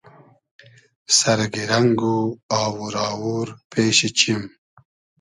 [1.17, 2.15] سئر گیرنئگ و
[2.63, 4.41] آوور آوور پېشی چیم